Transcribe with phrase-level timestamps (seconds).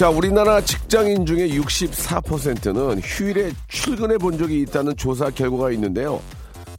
[0.00, 6.22] 자, 우리나라 직장인 중에 64%는 휴일에 출근해 본 적이 있다는 조사 결과가 있는데요.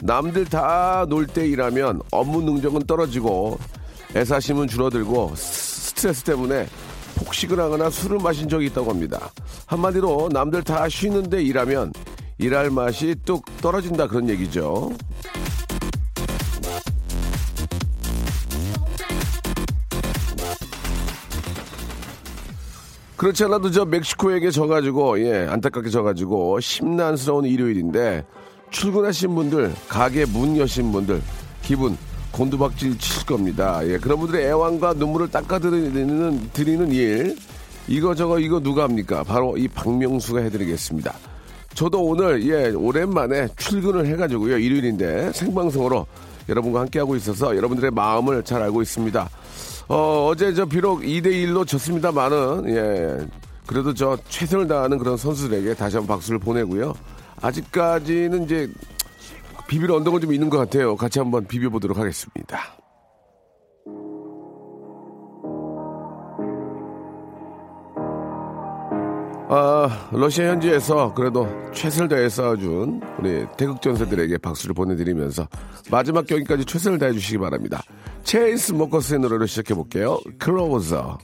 [0.02, 3.60] 남들 다 놀 때 일하면 업무 능력은 떨어지고
[4.16, 6.66] 애사심은 줄어들고 스트레스 때문에
[7.18, 9.30] 폭식을 하거나 술을 마신 적이 있다고 합니다.
[9.68, 11.94] 한마디로 남들 다 쉬는데 일하면
[12.40, 14.94] 일할 맛이 뚝 떨어진다 그런 얘기죠.
[23.22, 28.26] 그렇지 않아도 저 멕시코에게 져가지고 예 안타깝게 져가지고 심란스러운 일요일인데
[28.72, 31.22] 출근하신 분들 가게 문 여신 분들
[31.62, 31.96] 기분
[32.32, 33.80] 곤두박질 칠 겁니다.
[33.88, 37.38] 예 그런 분들의 애완과 눈물을 닦아드리는 드리는 일
[37.88, 39.24] 이거 저거 이거 누가 합니까?
[39.24, 41.14] 바로 이 박명수가 해드리겠습니다.
[41.76, 46.08] 저도 오늘 예 오랜만에 출근을 해가지고요 일요일인데 생방송으로
[46.50, 49.30] 여러분과 함께하고 있어서 여러분들의 마음을 잘 알고 있습니다.
[49.92, 53.28] 어, 어제 저 비록 2대1로 졌습니다만은, 예.
[53.68, 56.94] 그래도 저 최선을 다하는 그런 선수들에게 다시 한번 박수를 보내고요.
[57.42, 58.70] 아직까지는 이제
[59.68, 60.96] 비빌 언덕은 좀 있는 것 같아요.
[60.96, 62.81] 같이 한번 비벼보도록 하겠습니다.
[69.54, 75.46] 아, 러시아 현지에서 그래도 최선을 다해 싸워준 우리 태극전사들에게 박수를 보내드리면서
[75.92, 77.84] 마지막 경기까지 최선을 다해 주시기 바랍니다.
[78.24, 80.22] 체이스 모커스의 노래로 시작해 볼게요.
[80.40, 81.18] 클로버서.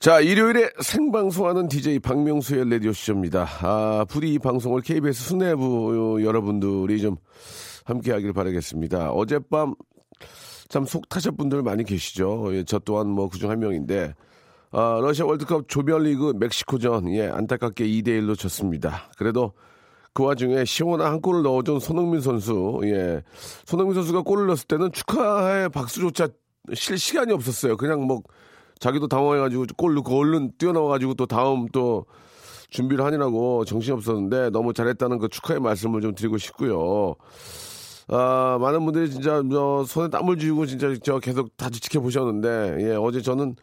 [0.00, 3.46] 자, 일요일에 생방송하는 DJ 박명수의 라디오쇼입니다.
[3.62, 7.14] 아, 부디 이 방송을 KBS 수뇌부 여러분들이 좀
[7.84, 9.12] 함께 하길 바라겠습니다.
[9.12, 9.74] 어젯밤
[10.68, 12.54] 참 속 타실 분들 많이 계시죠.
[12.54, 14.14] 예, 저 또한 뭐 그중 한 명인데,
[14.70, 19.10] 아, 러시아 월드컵 조별리그 멕시코전, 예, 안타깝게 2대 1로 졌습니다.
[19.16, 19.52] 그래도
[20.12, 23.22] 그 와중에 시원한 한 골을 넣어준 손흥민 선수, 예.
[23.64, 26.28] 손흥민 선수가 골을 넣었을 때는 축하의 박수조차
[26.74, 27.76] 실 시간이 없었어요.
[27.78, 28.20] 그냥 뭐,
[28.78, 32.04] 자기도 당황해가지고 골 넣고 얼른 뛰어나와가지고 또 다음 또
[32.70, 37.14] 준비를 하느라고 정신이 없었는데 너무 잘했다는 그 축하의 말씀을 좀 드리고 싶고요.
[38.08, 43.20] 아, 많은 분들이 진짜 저 손에 땀을 쥐고 진짜 저 계속 다시 지켜보셨는데, 예, 어제
[43.20, 43.54] 저는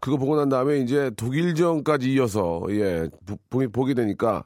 [0.00, 3.08] 그거 보고 난 다음에 이제 독일전까지 이어서, 예,
[3.50, 4.44] 보, 보게 되니까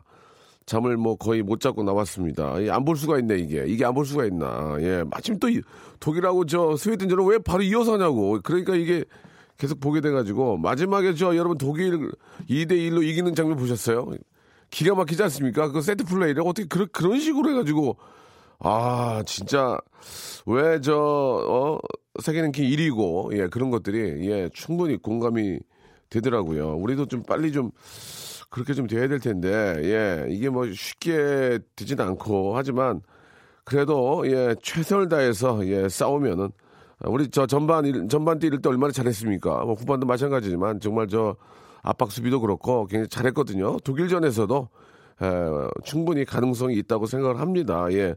[0.67, 2.61] 잠을 뭐 거의 못 잡고 나왔습니다.
[2.63, 3.65] 예, 안볼 수가 있네, 이게.
[3.69, 4.77] 이게 안 볼 수가 있나.
[4.81, 5.49] 예, 마침 또
[6.01, 8.41] 독일하고 저 스웨덴전을 왜 바로 이어서 하냐고.
[8.43, 9.05] 그러니까 이게
[9.57, 12.11] 계속 보게 돼가지고 마지막에 저 여러분 독일
[12.51, 14.11] 2대 1로 이기는 장면 보셨어요?
[14.71, 15.71] 기가 막히지 않습니까?
[15.71, 17.97] 그 세트 플레이를 어떻게 그런, 그런 식으로 해가지고
[18.67, 19.77] 아, 진짜,
[20.47, 21.79] 왜 저, 어,
[22.23, 25.59] 세계 랭킹 1위고, 예, 그런 것들이, 예, 충분히 공감이
[26.09, 26.77] 되더라고요.
[26.77, 27.73] 우리도 좀 빨리 좀,
[28.49, 29.51] 그렇게 좀 돼야 될 텐데,
[29.85, 33.03] 예, 이게 뭐 쉽게 되진 않고, 하지만,
[33.65, 36.49] 그래도, 예, 최선을 다해서, 예, 싸우면은,
[37.05, 39.65] 우리 저 전반, 전반 뛰를 때 얼마나 잘했습니까?
[39.67, 41.37] 뭐 후반도 마찬가지지만, 정말 저,
[41.83, 43.79] 압박 수비도 그렇고, 굉장히 잘했거든요.
[43.81, 44.71] 독일전에서도,
[45.23, 45.27] 에,
[45.85, 47.87] 충분히 가능성이 있다고 생각을 합니다.
[47.93, 48.15] 예.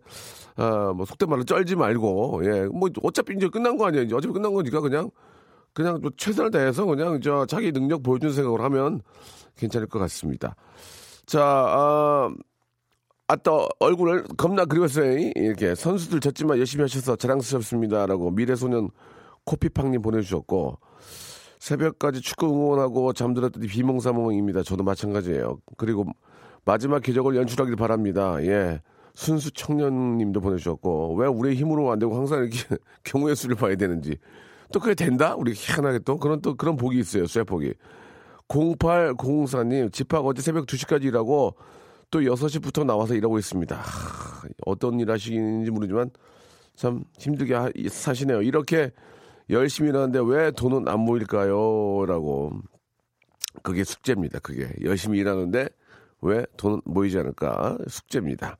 [0.55, 2.65] 아, 뭐, 속된 말로 쩔지 말고, 예.
[2.65, 4.05] 뭐, 어차피 이제 끝난 거 아니에요.
[4.05, 5.11] 이제 어차피 끝난 거니까 그냥,
[5.73, 9.01] 그냥 또 최선을 다해서 그냥 저 자기 능력 보여주는 생각을 하면
[9.57, 10.55] 괜찮을 것 같습니다.
[11.27, 12.33] 자, 아,
[13.27, 15.31] 아따, 얼굴을 겁나 그리웠어요.
[15.35, 18.89] 이렇게 선수들 졌지만 열심히 하셔서 자랑스럽습니다라고 미래소년
[19.43, 20.79] 코피팡님 보내주셨고,
[21.59, 24.63] 새벽까지 축구 응원하고 잠들었더니 비몽사몽입니다.
[24.63, 25.59] 저도 마찬가지예요.
[25.75, 26.05] 그리고
[26.67, 28.35] 마지막 기적을 연출하길 바랍니다.
[28.43, 28.81] 예.
[29.13, 32.59] 순수 청년님도 보내주셨고, 왜 우리의 힘으로 안 되고 항상 이렇게
[33.05, 34.17] 경우의 수를 봐야 되는지.
[34.73, 35.33] 또 그게 된다?
[35.35, 37.25] 우리 희한하게 또 그런 또 그런 복이 있어요.
[37.25, 37.73] 쇠복이.
[38.49, 41.55] 0804님, 집합 어제 새벽 2시까지 일하고
[42.11, 43.75] 또 6시부터 나와서 일하고 있습니다.
[43.75, 46.09] 하, 어떤 일 하시는지 모르지만
[46.75, 48.41] 참 힘들게 하, 사시네요.
[48.41, 48.91] 이렇게
[49.49, 52.05] 열심히 일하는데 왜 돈은 안 모일까요?
[52.05, 52.51] 라고.
[53.63, 54.39] 그게 숙제입니다.
[54.39, 54.69] 그게.
[54.83, 55.69] 열심히 일하는데
[56.21, 57.77] 왜 돈은 모이지 않을까?
[57.87, 58.57] 숙제입니다.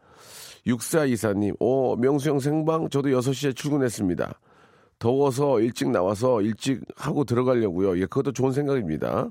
[0.65, 4.39] 6424님, 오, 명수형 생방, 저도 6시에 출근했습니다.
[4.99, 7.97] 더워서 일찍 나와서 일찍 하고 들어가려고요.
[7.99, 9.29] 예, 그것도 좋은 생각입니다.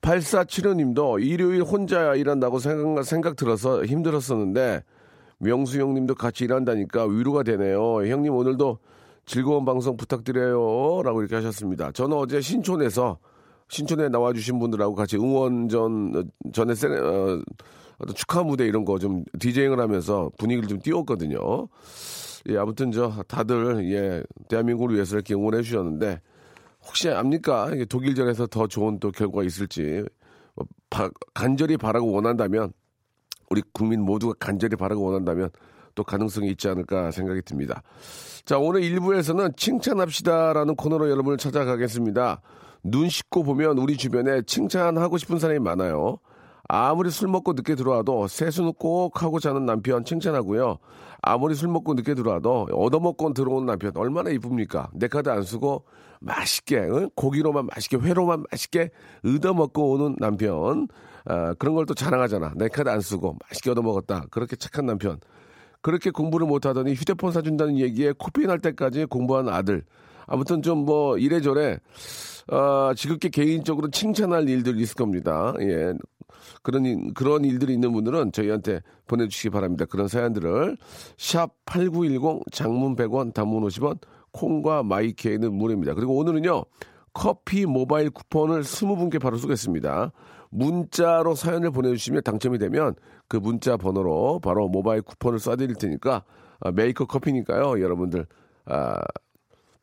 [0.00, 4.82] 8475님도 일요일 혼자 일한다고 생각, 생각 들어서 힘들었었는데,
[5.38, 8.06] 명수 형님도 같이 일한다니까 위로가 되네요.
[8.06, 8.78] 형님 오늘도
[9.26, 11.02] 즐거운 방송 부탁드려요.
[11.02, 11.92] 라고 이렇게 하셨습니다.
[11.92, 13.18] 저는 어제 신촌에서
[13.68, 17.42] 신촌에 나와주신 분들하고 같이 응원전 전에 세, 어,
[17.98, 21.68] 어떤 축하 무대 이런 거 좀 디제잉을 하면서 분위기를 좀 띄웠거든요.
[22.50, 26.20] 예, 아무튼 저 다들 예, 대한민국을 위해서 이렇게 응원해 주셨는데
[26.86, 27.70] 혹시 압니까?
[27.88, 30.04] 독일전에서 더 좋은 또 결과가 있을지
[30.54, 32.72] 뭐, 바, 간절히 바라고 원한다면
[33.50, 35.50] 우리 국민 모두가 간절히 바라고 원한다면
[35.94, 37.82] 또 가능성이 있지 않을까 생각이 듭니다.
[38.44, 42.40] 자, 오늘 1부에서는 칭찬합시다라는 코너로 여러분을 찾아가겠습니다.
[42.84, 46.18] 눈 씻고 보면 우리 주변에 칭찬하고 싶은 사람이 많아요.
[46.68, 50.78] 아무리 술 먹고 늦게 들어와도 세수는 꼭 하고 자는 남편 칭찬하고요.
[51.22, 54.90] 아무리 술 먹고 늦게 들어와도 얻어먹고 들어오는 남편 얼마나 이쁩니까?
[54.94, 55.84] 내 카드 안 쓰고
[56.20, 57.10] 맛있게 응?
[57.16, 58.90] 고기로만 맛있게 회로만 맛있게
[59.24, 60.88] 얻어먹고 오는 남편
[61.26, 62.52] 아, 그런 걸 또 자랑하잖아.
[62.56, 64.26] 내 카드 안 쓰고 맛있게 얻어먹었다.
[64.30, 65.18] 그렇게 착한 남편.
[65.82, 69.84] 그렇게 공부를 못하더니 휴대폰 사준다는 얘기에 코피 날 때까지 공부한 아들.
[70.26, 71.78] 아무튼 좀 뭐 이래저래
[72.48, 75.54] 어, 지극히 개인적으로 칭찬할 일들이 있을 겁니다.
[75.60, 75.94] 예.
[76.62, 79.84] 그런, 그런 일들이 있는 분들은 저희한테 보내주시기 바랍니다.
[79.84, 80.76] 그런 사연들을.
[81.16, 83.98] 샵8910 장문 100원, 단문 50원,
[84.32, 85.94] 콩과 마이케이는 무료입니다.
[85.94, 86.64] 그리고 오늘은요,
[87.12, 90.12] 커피 모바일 쿠폰을 20분께 바로 쏘겠습니다.
[90.50, 92.94] 문자로 사연을 보내주시면 당첨이 되면
[93.28, 96.24] 그 문자 번호로 바로 모바일 쿠폰을 쏴드릴 테니까
[96.60, 97.80] 아, 메이커 커피니까요.
[97.82, 98.26] 여러분들
[98.66, 99.00] 아,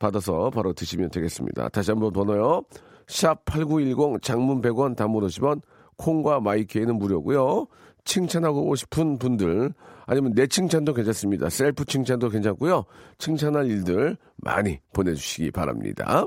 [0.02, 1.70] 받아서 바로 드시면 되겠습니다.
[1.70, 2.64] 다시 한번 번호요.
[3.08, 5.62] 샵 8910 장문 100원 단문 50원
[5.98, 7.68] 콩과 마이케이는 무료고요.
[8.04, 9.74] 칭찬하고 싶은 분들
[10.08, 11.50] 아니면 내 칭찬도 괜찮습니다.
[11.50, 12.84] 셀프 칭찬도 괜찮고요.
[13.20, 16.26] 칭찬할 일들 많이 보내주시기 바랍니다.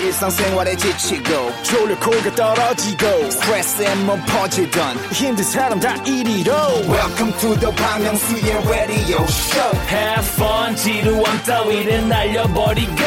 [0.00, 6.52] 일상생활에 지치고, 졸려 코가 떨어지고, 스트레스에 몸 퍼지던, 힘든 사람 다 이리로.
[6.88, 9.76] welcome to the Bang Myung-soo's radio show.
[9.88, 13.02] Have fun 지루함 따위를 날려버리고.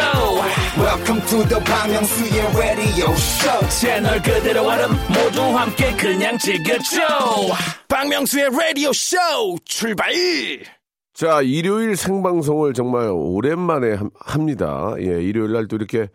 [0.77, 3.69] Welcome to the Bang Myung-soo's radio show.
[3.69, 7.01] 채널 그대로 얼음 모두 함께 그냥 즐겨줘.
[7.87, 9.17] 박명수의 라디오 쇼
[9.65, 10.11] 출발!
[11.13, 14.93] 자 일요일 생방송을 정말 오랜만에 합니다.
[14.99, 16.07] 예 일요일 날 또 이렇게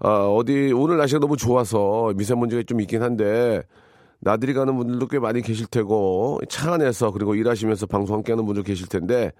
[0.00, 3.62] 아, 어디 오늘 날씨가 너무 좋아서 미세먼지가 좀 있긴 한데
[4.18, 8.88] 나들이 가는 분들도 꽤 많이 계실 테고 차 안에서 그리고 일하시면서 방송 함께하는 분들 계실
[8.88, 9.30] 텐데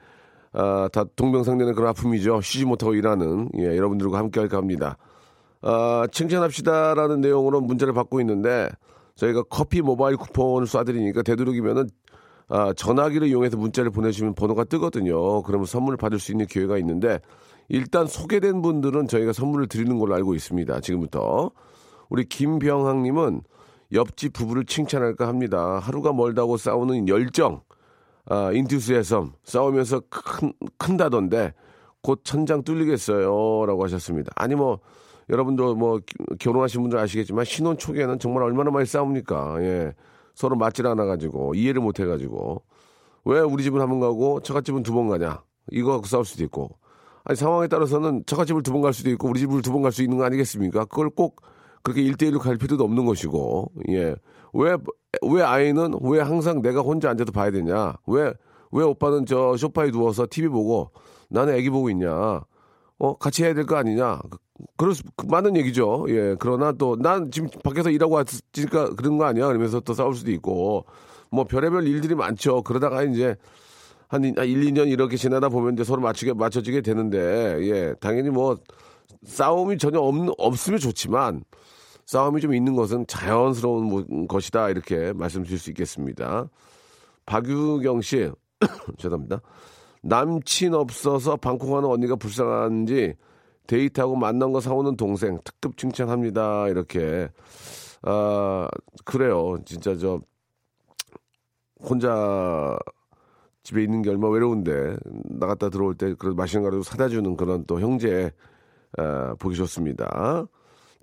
[0.53, 2.41] 아, 다 동병상련의 그런 아픔이죠.
[2.43, 4.99] 쉬지 못하고 일하는 예, 여러분들과 함께할까 합니다.
[5.63, 8.69] 아, 칭찬합시다라는 내용으로 문자를 받고 있는데
[9.15, 11.89] 저희가 커피 모바일 쿠폰을 쏴드리니까 되도록이면은
[12.49, 15.43] 아, 전화기를 이용해서 문자를 보내주시면 번호가 뜨거든요.
[15.43, 17.21] 그러면 선물을 받을 수 있는 기회가 있는데
[17.71, 20.81] 일단 소개된 분들은 저희가 선물을 드리는 걸로 알고 있습니다.
[20.81, 21.53] 지금부터.
[22.09, 23.43] 우리 김병학님은
[23.93, 25.79] 옆집 부부를 칭찬할까 합니다.
[25.79, 27.63] 하루가 멀다고 싸우는 열정,
[28.27, 31.55] 아, 인투스에섬 싸우면서 큰, 큰다던데
[32.03, 33.67] 곧 천장 뚫리겠어요.
[33.67, 34.33] 라고 하셨습니다.
[34.35, 34.81] 아니, 뭐,
[35.29, 36.01] 여러분도 뭐,
[36.41, 39.63] 결혼하신 분들 아시겠지만 신혼 초기에는 정말 얼마나 많이 싸웁니까?
[39.63, 39.95] 예.
[40.35, 42.63] 서로 맞질 않아가지고, 이해를 못 해가지고.
[43.27, 45.43] 왜 우리 집은 한 번 가고 처갓집은 두 번 가냐?
[45.71, 46.80] 이거 갖고 싸울 수도 있고.
[47.31, 50.03] 아니, 상황에 따라서는 처갓집을 두 번 갈 수도 있고 우리 집을 두 번 갈 수
[50.03, 50.85] 있는 거 아니겠습니까?
[50.87, 51.41] 그걸 꼭
[51.83, 54.15] 그렇게 일대일로갈 필요도 없는 것이고, 예.
[54.53, 54.77] 왜,
[55.23, 57.95] 왜 아이는 왜 항상 내가 혼자 앉아서 봐야 되냐?
[58.07, 58.33] 왜,
[58.73, 60.91] 왜 오빠는 저 소파에 누워서 TV 보고
[61.29, 62.43] 나는 애기 보고 있냐?
[62.99, 64.21] 어, 같이 해야 될 거 아니냐?
[64.31, 64.39] 그,
[64.77, 66.05] 그럴 수, 그 많은 얘기죠.
[66.09, 66.37] 예.
[66.39, 69.47] 그러나 또 난 지금 밖에서 일하고 왔으니까 그런 거 아니야?
[69.47, 70.85] 그러면서 또 싸울 수도 있고,
[71.31, 72.63] 뭐 별의별 일들이 많죠.
[72.63, 73.37] 그러다가 이제
[74.11, 78.59] 한 1, 2년 이렇게 지나다 보면 이제 서로 맞추게, 맞춰지게 되는데, 예, 당연히 뭐,
[79.23, 81.45] 싸움이 전혀 없, 없으면 좋지만,
[82.07, 84.69] 싸움이 좀 있는 것은 자연스러운 뭐, 것이다.
[84.71, 86.49] 이렇게 말씀드릴 수 있겠습니다.
[87.25, 88.29] 박유경 씨,
[88.99, 89.43] 죄송합니다.
[90.03, 93.15] 남친 없어서 방콕하는 언니가 불쌍한지
[93.69, 96.67] 데이트하고 만난 거 사오는 동생 특급 칭찬합니다.
[96.67, 97.29] 이렇게.
[98.03, 98.67] 아,
[99.05, 99.59] 그래요.
[99.65, 100.21] 진짜 저,
[101.81, 102.77] 혼자
[103.63, 107.81] 집에 있는 게 얼마 외로운데 나갔다 들어올 때 그런 맛있는 거라도 사다 주는 그런 또
[107.81, 108.33] 형제
[108.97, 110.47] 아, 보기 좋습니다.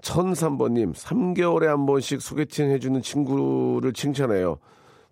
[0.01, 4.59] 1003번님, 3개월에 한 번씩 소개팅 해주는 친구를 칭찬해요.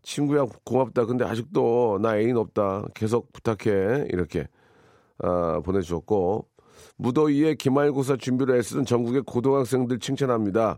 [0.04, 1.06] 친구야, 고맙다.
[1.06, 2.86] 근데 아직도 나 애인 없다.
[2.94, 4.08] 계속 부탁해.
[4.10, 4.48] 이렇게,
[5.20, 6.48] 아, 보내주셨고,
[6.98, 10.78] 무더위에 기말고사 준비를 애쓰는 전국의 고등학생들 칭찬합니다.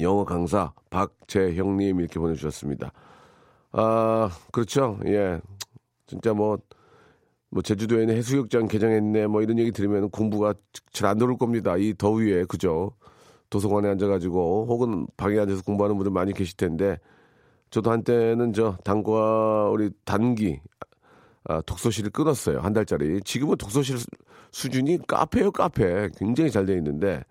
[0.00, 2.92] 영어 강사 박재형님 이렇게 보내주셨습니다.
[3.72, 4.98] 아, 그렇죠.
[5.06, 5.40] 예.
[6.06, 6.58] 진짜 뭐,
[7.50, 10.54] 뭐 제주도에는 해수욕장 개장했네 뭐 이런 얘기 들으면 공부가
[10.92, 11.76] 잘 안 들어올 겁니다.
[11.76, 12.92] 이 더위에 그죠?
[13.50, 16.98] 도서관에 앉아가지고 혹은 방에 앉아서 공부하는 분들 많이 계실 텐데
[17.70, 20.60] 저도 한때는 저 단과 우리 단기
[21.44, 22.58] 아, 독서실을 끊었어요.
[22.60, 23.20] 한 달짜리.
[23.22, 24.06] 지금은 독서실 수-
[24.50, 26.08] 수준이 카페요, 카페.
[26.16, 27.22] 굉장히 잘 돼 있는데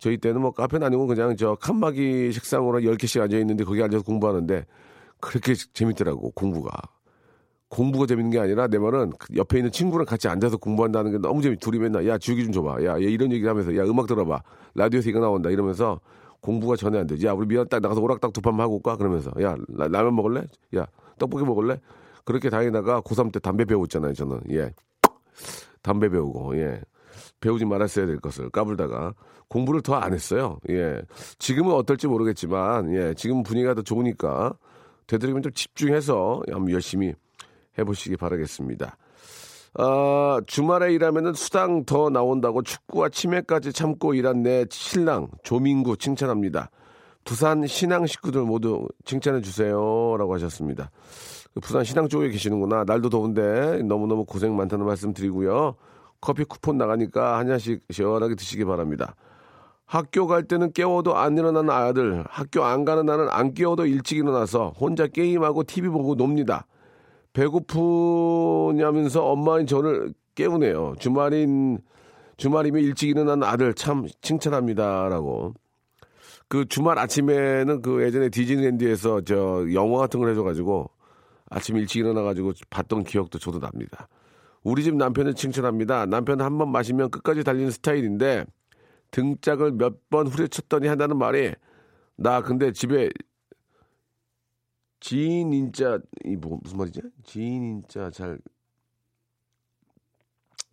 [0.00, 4.66] 저희 때는 뭐 카페는 아니고 그냥 저 칸막이 책상으로 10개씩 앉아 있는데 거기 앉아서 공부하는데
[5.20, 6.72] 그렇게 재밌더라고, 공부가.
[7.74, 11.42] 공부가 재밌는 게 아니라 내 말은 그 옆에 있는 친구랑 같이 앉아서 공부한다는 게 너무
[11.42, 11.58] 재밌.
[11.58, 12.84] 둘이 맨날 야 주기 좀 줘봐.
[12.84, 14.40] 야, 얘 이런 얘기 하면서 야 음악 들어봐.
[14.76, 16.00] 라디오에서 이거 나온다 이러면서
[16.40, 17.26] 공부가 전혀 안 되지.
[17.26, 20.44] 야 우리 미안 딱 나가서 오락딱 두 판만 하고 올까 그러면서 야 라, 라면 먹을래?
[20.76, 20.86] 야
[21.18, 21.80] 떡볶이 먹을래?
[22.24, 24.40] 그렇게 다니다가 고3 때 담배 배웠잖아요 저는.
[24.50, 24.70] 예.
[25.82, 26.80] 담배 배우고 예.
[27.40, 29.14] 배우지 말았어야 될 것을 까불다가
[29.48, 30.58] 공부를 더 안 했어요.
[30.70, 31.02] 예.
[31.40, 33.14] 지금은 어떨지 모르겠지만 예.
[33.14, 34.54] 지금 분위기가 더 좋으니까
[35.08, 37.14] 되도록이면 좀 집중해서 한번 열심히
[37.78, 38.96] 해보시기 바라겠습니다.
[39.76, 46.70] 아, 주말에 일하면은 수당 더 나온다고 축구와 치매까지 참고 일한 내 신랑 조민구 칭찬합니다.
[47.24, 50.90] 부산 신앙 식구들 모두 칭찬해 주세요라고 하셨습니다.
[51.54, 52.84] 그 부산 신앙 쪽에 계시는구나.
[52.84, 55.74] 날도 더운데 너무너무 고생 많다는 말씀 드리고요.
[56.20, 59.14] 커피 쿠폰 나가니까 한 잔씩 시원하게 드시기 바랍니다.
[59.86, 64.70] 학교 갈 때는 깨워도 안 일어나는 아들, 학교 안 가는 날은 안 깨워도 일찍 일어나서
[64.70, 66.66] 혼자 게임하고 TV 보고 놉니다.
[67.34, 70.94] 배고프냐면서 엄마인 저를 깨우네요.
[70.98, 71.78] 주말인
[72.36, 75.54] 주말이면 일찍 일어나는 아들 참 칭찬합니다라고.
[76.48, 80.90] 그 주말 아침에는 그 예전에 디즈니랜드에서 저 영화 같은 걸 해줘가지고
[81.50, 84.08] 아침 일찍 일어나가지고 봤던 기억도 저도 납니다.
[84.62, 86.06] 우리 집 남편을 칭찬합니다.
[86.06, 88.44] 남편은 한 번 마시면 끝까지 달리는 스타일인데
[89.10, 91.52] 등짝을 몇 번 후려쳤더니 한다는 말이
[92.16, 93.10] 나 근데 집에
[95.04, 97.02] 지인 인자 이 뭐, 무슨 말이지?
[97.24, 98.38] 지인 인자 잘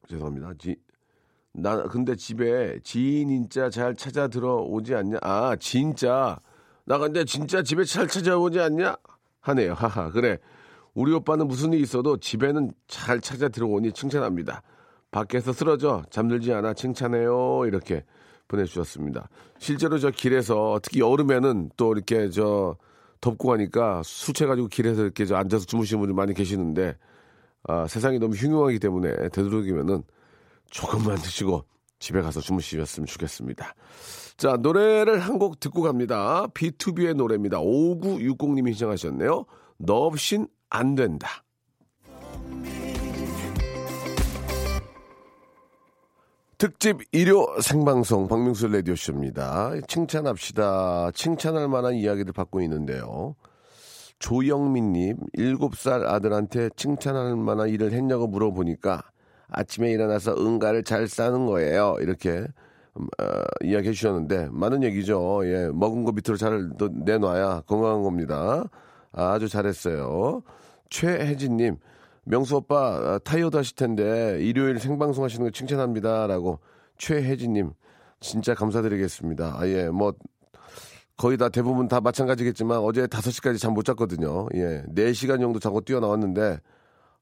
[0.07, 0.53] 죄송합니다.
[0.57, 0.77] 지,
[1.51, 5.17] 나 근데 집에 지인 인자 잘 찾아 들어오지 않냐?
[5.21, 6.39] 아 진짜
[6.85, 8.95] 나 근데 진짜 집에 잘 찾아오지 않냐?
[9.41, 9.73] 하네요.
[9.73, 10.38] 하하 그래.
[10.93, 14.61] 우리 오빠는 무슨 일이 있어도 집에는 잘 찾아 들어오니 칭찬합니다.
[15.11, 17.65] 밖에서 쓰러져 잠들지 않아 칭찬해요.
[17.65, 18.05] 이렇게
[18.47, 19.27] 보내주셨습니다.
[19.59, 22.77] 실제로 저 길에서 특히 여름에는 또 이렇게 저
[23.21, 26.97] 덥고 가니까 수채가지고 길에서 이렇게 저 앉아서 주무시는 분들 많이 계시는데
[27.67, 30.03] 아, 세상이 너무 흉흉하기 때문에 되도록이면은
[30.71, 31.63] 조금만 드시고
[31.99, 33.75] 집에 가서 주무시셨으면 좋겠습니다.
[34.37, 36.47] 자, 노래를 한 곡 듣고 갑니다.
[36.55, 37.59] B2B의 노래입니다.
[37.59, 39.45] 5960님이 신청하셨네요.
[39.77, 41.43] 너 없인 안 된다.
[46.61, 49.71] 특집 일요 생방송 박명수 라디오쇼입니다.
[49.87, 51.09] 칭찬합시다.
[51.11, 53.35] 칭찬할 만한 이야기를 받고 있는데요.
[54.19, 59.01] 조영민님, 7살 아들한테 칭찬할 만한 일을 했냐고 물어보니까
[59.49, 61.95] 아침에 일어나서 응가를 잘 싸는 거예요.
[61.99, 63.25] 이렇게 음, 어,
[63.63, 65.41] 이야기해 주셨는데 많은 얘기죠.
[65.45, 68.65] 예, 먹은 거 밑으로 잘또 내놔야 건강한 겁니다.
[69.11, 70.43] 아주 잘했어요.
[70.91, 71.77] 최혜진님,
[72.25, 72.77] 명수 오빠
[73.15, 76.59] 아, 타이어드 하실 텐데 일요일 생방송 하시는 거 칭찬합니다라고
[76.97, 77.71] 최혜진님
[78.19, 79.55] 진짜 감사드리겠습니다.
[79.59, 80.13] 아 예 뭐
[81.17, 84.47] 거의 다 대부분 다 마찬가지겠지만 어제 5시까지 잠 못 잤거든요.
[84.55, 84.83] 예.
[84.95, 86.59] 4시간 정도 자고 뛰어나왔는데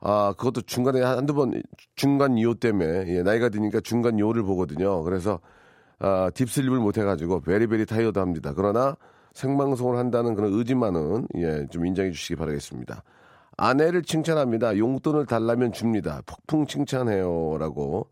[0.01, 1.61] 아, 그것도 중간에 한두 번
[1.95, 5.03] 중간 이호 때문에 예, 나이가 드니까 중간 이호를 보거든요.
[5.03, 5.39] 그래서
[5.99, 8.53] 아, deep sleep을 못 해가지고 very very tired 합니다.
[8.55, 8.95] 그러나
[9.33, 13.03] 생방송을 한다는 그런 의지만은 예, 좀 인정해 주시기 바라겠습니다.
[13.59, 14.77] 아내를 칭찬합니다.
[14.77, 16.21] 용돈을 달라면 줍니다.
[16.25, 18.07] 폭풍 칭찬해요 라고.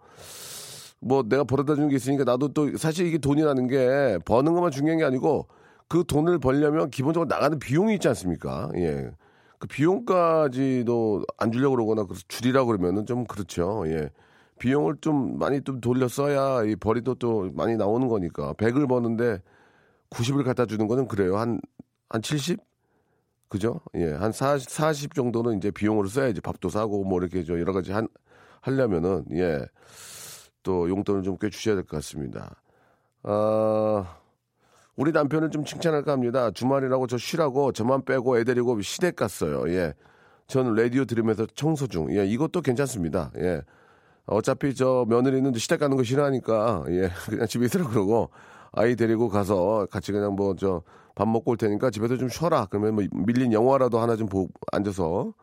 [0.99, 4.97] 뭐 내가 벌어다 주는 게 있으니까 나도 또 사실 이게 돈이라는 게 버는 것만 중요한
[4.97, 5.47] 게 아니고
[5.87, 8.69] 그 돈을 벌려면 기본적으로 나가는 비용이 있지 않습니까?
[8.75, 9.11] 예.
[9.59, 13.83] 그 비용까지도 안 주려고 그러거나 그래서 줄이라 그러면은 좀 그렇죠.
[13.87, 14.09] 예.
[14.59, 18.53] 비용을 좀 많이 좀 돌려 써야 이 벌이도 또 많이 나오는 거니까.
[18.53, 19.41] 100을 버는데
[20.09, 21.37] 90을 갖다 주는 거는 그래요.
[21.37, 21.61] 한,
[22.09, 22.59] 한 70?
[23.49, 23.79] 그죠?
[23.95, 24.11] 예.
[24.13, 26.41] 한 40, 40 정도는 이제 비용으로 써야지.
[26.41, 28.07] 밥도 사고 뭐 이렇게 저 여러 가지 한,
[28.61, 29.65] 하려면은, 예.
[30.63, 32.61] 또 용돈을 좀 꽤 주셔야 될 것 같습니다.
[33.23, 34.17] 아,
[34.95, 36.51] 우리 남편을 좀 칭찬할까 합니다.
[36.51, 39.69] 주말이라고 저 쉬라고 저만 빼고 애 데리고 시댁 갔어요.
[39.69, 39.93] 예.
[40.47, 42.11] 저는 라디오 들으면서 청소 중.
[42.17, 43.31] 예, 이것도 괜찮습니다.
[43.37, 43.61] 예.
[44.25, 48.29] 어차피 저 며느리는 시댁 가는 거 싫어하니까 예, 그냥 집에 있으라 그러고
[48.77, 50.83] 아이 데리고 가서 같이 그냥 뭐 저
[51.17, 52.67] 밥 먹고 올 테니까 집에서 좀 쉬어라.
[52.69, 55.33] 그러면 뭐 밀린 영화라도 하나 좀 보, 앉아서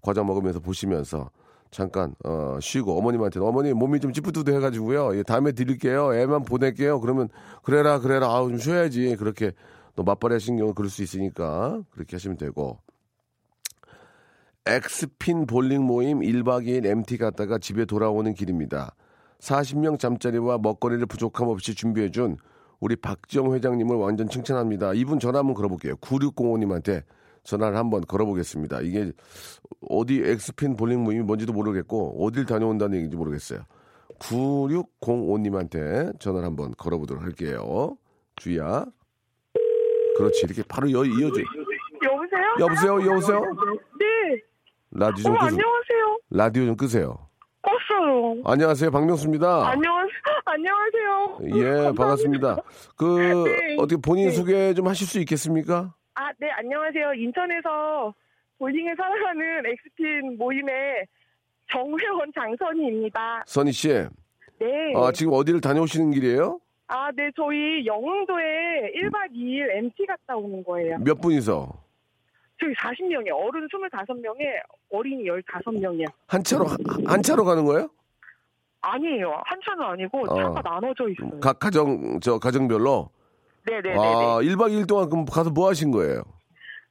[0.00, 1.30] 과자 먹으면서 보시면서
[1.70, 5.18] 잠깐 어, 쉬고 어머님한테 어머니 몸이 좀 찌뿌드드 해가지고요.
[5.18, 6.14] 예, 다음에 드릴게요.
[6.14, 7.00] 애만 보낼게요.
[7.00, 7.28] 그러면
[7.62, 9.16] 그래라 그래라 아우 좀 쉬어야지.
[9.16, 9.52] 그렇게
[9.96, 12.78] 또 맞벌이 하신 경우 그럴 수 있으니까 그렇게 하시면 되고
[14.64, 18.94] 엑스핀 볼링 모임 1박 2일 MT 갔다가 집에 돌아오는 길입니다.
[19.40, 22.38] 40명 잠자리와 먹거리를 부족함 없이 준비해준
[22.80, 24.94] 우리 박정 회장님을 완전 칭찬합니다.
[24.94, 25.96] 이분 전화 한번 걸어볼게요.
[25.96, 27.02] 9605님한테
[27.44, 28.80] 전화를 한번 걸어보겠습니다.
[28.82, 29.12] 이게
[29.88, 33.60] 어디 엑스핀 볼링 모임이 뭔지도 모르겠고 어딜 다녀온다는 얘기인지 모르겠어요.
[34.20, 37.96] 9605님한테 전화를 한번 걸어보도록 할게요.
[38.36, 38.84] 주희야.
[40.16, 40.42] 그렇지.
[40.44, 41.40] 이렇게 바로 여, 이어져.
[42.60, 42.94] 여보세요?
[42.94, 43.10] 여보세요?
[43.12, 43.40] 여보세요?
[43.98, 44.40] 네.
[44.90, 45.48] 라디오 좀 어, 끄세요.
[45.48, 46.18] 안녕하세요.
[46.30, 47.28] 라디오 좀 끄세요.
[47.62, 48.42] 껐어요.
[48.44, 48.90] 안녕하세요.
[48.90, 49.68] 박명수입니다.
[49.70, 49.97] 안녕, 안녕하세요.
[51.44, 51.92] 예.
[51.96, 52.56] 반갑습니다.
[52.96, 53.76] 그 네.
[53.78, 54.30] 어떻게 본인 네.
[54.32, 55.94] 소개 좀 하실 수 있겠습니까?
[56.14, 57.14] 아, 네, 안녕하세요.
[57.14, 58.12] 인천에서
[58.58, 61.06] 볼링을 사랑하는 엑스핀 모임의
[61.70, 63.44] 정회원 장선희입니다.
[63.46, 63.88] 선희 씨.
[63.88, 64.92] 네.
[64.96, 66.58] 아, 지금 어디를 다녀오시는 길이에요?
[66.88, 70.98] 아, 네, 저희 영흥도에 1박 2일 MT 갔다 오는 거예요.
[70.98, 71.68] 몇 분이서?
[72.60, 73.30] 저희 40명이요.
[73.32, 74.44] 어른 25명에
[74.90, 76.06] 어린이 15명이요.
[76.26, 76.76] 한 차로 한,
[77.06, 77.88] 한 차로 가는 거예요?
[78.80, 79.40] 아니에요.
[79.44, 80.62] 한 차는 아니고 차가 어.
[80.62, 81.40] 나눠져 있어요.
[81.40, 83.10] 각 가정 저 가정별로.
[83.66, 83.98] 네네네.
[83.98, 86.22] 아, 1박 2일 동안 그럼 가서 뭐 하신 거예요?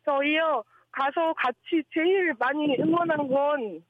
[0.06, 3.82] 저희요 가서 같이 제일 많이 응원한 건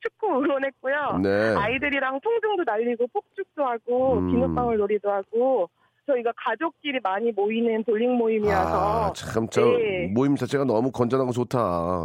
[0.00, 1.18] 축구 응원했고요.
[1.22, 1.54] 네.
[1.56, 4.26] 아이들이랑 풍등도 날리고 폭죽도 하고 음.
[4.32, 5.68] 비눗방울 놀이도 하고
[6.06, 10.08] 저희가 가족끼리 많이 모이는 볼링 모임이라서 아, 참저 네.
[10.12, 11.58] 모임 자체가 너무 건전하고 좋다.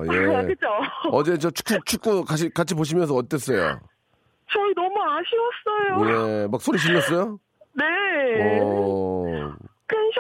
[0.04, 0.08] 예.
[0.46, 0.68] 그죠?
[1.12, 3.80] 어제 저 축구 축구 같이 같이 보시면서 어땠어요?
[4.54, 6.44] 저희 너무 아쉬웠어요.
[6.44, 7.40] 예, 막 소리 질렀어요?
[7.74, 7.84] 네.
[8.42, 9.07] 어,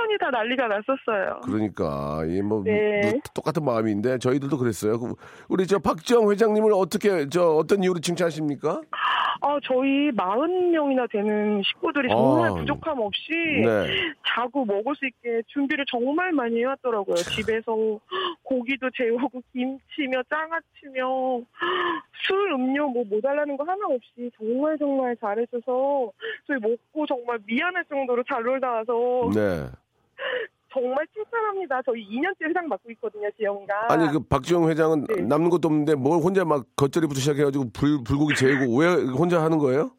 [0.07, 1.41] 텐션이 다 난리가 났었어요.
[1.43, 3.19] 그러니까 이뭐 네.
[3.33, 4.99] 똑같은 마음인데 저희들도 그랬어요.
[4.99, 5.13] 그,
[5.49, 8.81] 우리 저 박지영 회장님을 어떻게 저 어떤 이유로 칭찬하십니까?
[9.41, 12.53] 아, 저희 40명이나 되는 식구들이 정말 아.
[12.55, 13.31] 부족함 없이
[13.63, 13.87] 네.
[14.27, 17.15] 자고 먹을 수 있게 준비를 정말 많이 해왔더라고요.
[17.15, 17.99] 집에서
[18.43, 21.41] 고기도 재우고 김치며 장아찌며
[22.25, 26.11] 술, 음료 뭐 모자라는 거 하나 없이 정말 정말 잘해줘서
[26.47, 29.67] 저희 먹고 정말 미안할 정도로 잘 놀다 와서 네.
[30.71, 31.81] 정말 칭찬합니다.
[31.83, 33.87] 저희 2년째 회장 맡고 있거든요, 지영이가.
[33.89, 35.21] 아니 그 박지영 회장은 네.
[35.21, 39.91] 남는 것도 없는데 뭘 혼자 막 겉절이부터 시작해가지고 불 불고기 재고 왜 혼자 하는 거예요?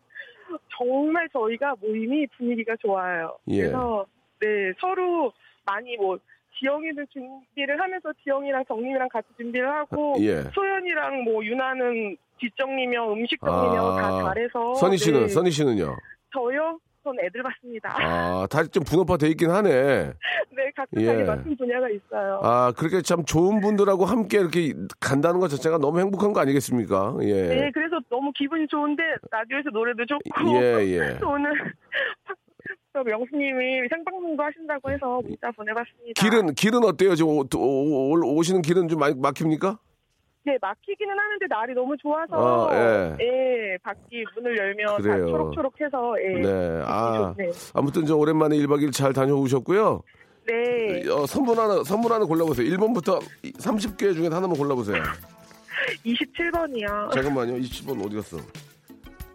[0.77, 3.37] 정말 저희가 모임이 분위기가 좋아요.
[3.49, 3.63] 예.
[3.63, 4.07] 그래서
[4.41, 5.33] 네 서로
[5.67, 6.17] 많이 뭐
[6.59, 10.43] 지영이는 준비를 하면서 지영이랑 정림이랑 같이 준비를 하고 예.
[10.55, 15.29] 소연이랑 뭐 유나는 뒷정리며 음식 정리며 아, 다 잘해서 선희 씨는 네.
[15.29, 15.97] 선희 씨는요?
[16.33, 16.79] 저요?
[17.05, 17.95] 전 애들 봤습니다.
[17.97, 19.71] 아, 다시 좀 분업화 돼 있긴 하네.
[19.71, 21.25] 네 각각 예.
[21.25, 22.41] 맡은 분야가 있어요.
[22.43, 27.17] 아, 그렇게 참 좋은 분들하고 함께 이렇게 간다는 것 자체가 너무 행복한 거 아니겠습니까?
[27.23, 27.49] 예.
[27.49, 31.19] 네 그래서 너무 기분이 좋은데 라디오에서 노래도 좋고 예, 예.
[31.21, 31.53] 또 오늘
[32.93, 36.21] 또 명수님이 생방송도 하신다고 해서 문자 보내봤습니다.
[36.21, 37.15] 길은 길은 어때요?
[37.15, 39.79] 지금 오, 오, 오, 오시는 길은 좀 많이 막힙니까?
[40.49, 43.17] 네, 막히기는 하는데 날이 너무 좋아서 어, 예.
[43.21, 45.27] 예, 밖이 문을 열면 그래요.
[45.27, 46.41] 다 초록초록해서 예.
[46.41, 46.83] 네.
[46.87, 47.53] 아, 좋네요.
[47.75, 50.03] 아무튼 저 오랜만에 1박 2일 잘 다녀오셨고요.
[50.47, 51.07] 네.
[51.11, 52.67] 어, 선물 하나 선물 하나 골라 보세요.
[52.67, 53.21] 1번부터
[53.59, 55.03] 30개 중에 하나만 골라 보세요.
[56.07, 57.13] 27번이요.
[57.13, 57.57] 잠깐만요.
[57.57, 58.39] 27번 어디 갔어?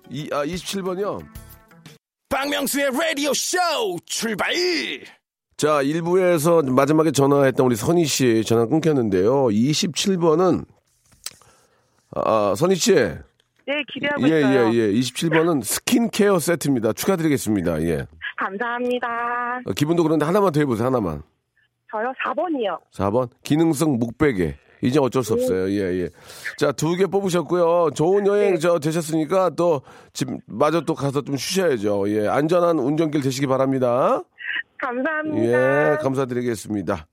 [0.10, 1.24] 이, 아, 27번이요.
[2.30, 3.58] 박명수의 라디오 쇼
[4.06, 4.52] 출발
[5.58, 9.46] 자, 1부에서 마지막에 전화했던 우리 선희 씨 전화 끊겼는데요.
[9.46, 10.66] 27번은
[12.16, 12.94] 아, 선희 씨.
[12.96, 14.74] 네, 기대하고 예, 있어요.
[14.74, 14.92] 예, 예.
[14.92, 16.94] 27번은 스킨케어 세트입니다.
[16.94, 17.82] 축하드리겠습니다.
[17.84, 18.06] 예.
[18.38, 19.08] 감사합니다.
[19.66, 20.88] 어, 기분도 그런데 하나만 더 해보세요.
[20.88, 21.24] 하나만.
[21.92, 22.80] 저요 4번이요.
[22.94, 24.58] 4번 기능성 목베개.
[24.82, 25.70] 이제 어쩔 수 없어요.
[25.70, 26.10] 예, 예.
[26.58, 27.92] 자, 두 개 뽑으셨고요.
[27.96, 28.60] 좋은 여행 네.
[28.60, 32.10] 저 되셨으니까 또 집 마저 또 가서 좀 쉬셔야죠.
[32.10, 32.28] 예.
[32.28, 34.22] 안전한 운전길 되시기 바랍니다.
[34.78, 35.94] 감사합니다.
[35.94, 37.08] 예, 감사드리겠습니다.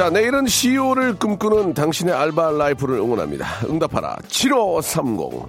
[0.00, 3.46] 자, 내일은 CEO를 꿈꾸는 당신의 알바 라이프를 응원합니다.
[3.68, 4.16] 응답하라.
[4.28, 5.46] 7530.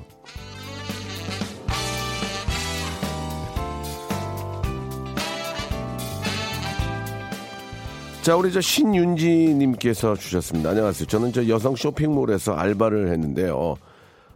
[8.23, 10.71] 자, 우리 저 신윤지님께서 주셨습니다.
[10.71, 11.07] 안녕하세요.
[11.07, 13.75] 저는 저 여성 쇼핑몰에서 알바를 했는데요.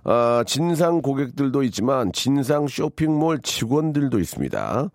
[0.06, 4.90] 아, 진상 고객들도 있지만 진상 쇼핑몰 직원들도 있습니다.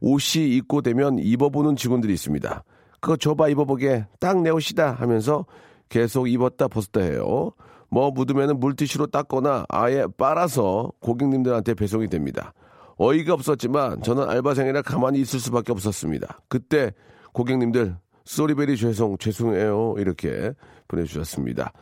[0.00, 2.62] 옷이 입고 되면 입어보는 직원들이 있습니다.
[3.00, 5.46] 그거 줘봐 입어보게 딱 내 옷이다 하면서
[5.88, 7.52] 계속 입었다 벗었다 해요.
[7.90, 12.52] 뭐 묻으면 물티슈로 닦거나 아예 빨아서 고객님들한테 배송이 됩니다.
[12.96, 16.40] 어이가 없었지만 저는 알바생이라 가만히 있을 수밖에 없었습니다.
[16.48, 16.92] 그때
[17.32, 20.52] 고객님들 쏘리베리 죄송 죄송해요 이렇게
[20.86, 21.72] 보내주셨습니다.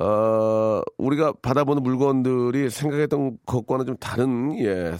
[0.00, 4.94] 어, 우리가 받아보는 물건들이 생각했던 것과는 좀 다른 예.